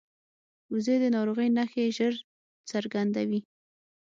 وزې 0.73 0.95
د 1.01 1.05
ناروغۍ 1.15 1.49
نښې 1.55 1.85
ژر 1.97 2.13
څرګندوي 2.71 3.39